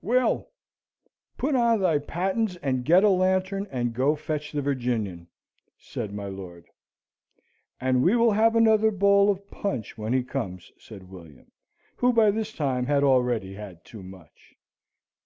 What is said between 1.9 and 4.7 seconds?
pattens and get a lantern, and go fetch the